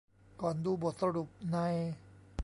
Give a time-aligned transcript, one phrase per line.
[0.41, 1.57] ก่อนดูบทสรุปใน